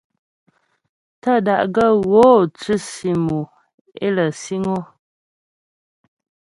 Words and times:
Tə́ 1.21 1.37
da'gaə́ 1.45 1.93
gho 2.09 2.25
tʉsì 2.59 3.11
mò 3.25 3.39
é 4.05 4.07
lə 4.15 4.25
siŋ 4.41 4.63
o. 4.77 4.79